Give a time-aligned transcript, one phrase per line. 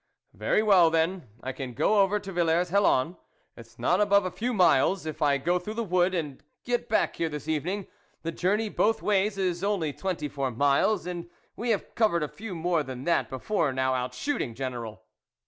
[0.33, 3.17] "Very well, then, I can go over to Villers Hellon,
[3.55, 7.17] it's not above a few miles, if I go through the wood and get back
[7.17, 7.85] here this evening;
[8.23, 12.55] the journey both ways is only twenty four miles, and we have covered a few
[12.55, 15.03] more than that before now out shooting, General."